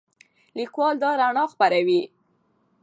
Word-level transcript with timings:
لیکوال 0.57 0.95
دا 1.03 1.09
رڼا 1.19 1.43
خپروي. 1.53 2.01